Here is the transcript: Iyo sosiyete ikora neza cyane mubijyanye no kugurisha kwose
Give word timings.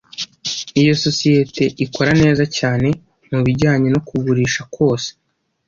Iyo 0.81 0.93
sosiyete 1.03 1.63
ikora 1.85 2.11
neza 2.21 2.43
cyane 2.57 2.87
mubijyanye 3.31 3.87
no 3.93 4.01
kugurisha 4.07 4.61
kwose 4.73 5.09